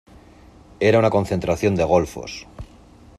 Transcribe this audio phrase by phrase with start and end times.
[0.79, 2.47] Era una concentración de golfos.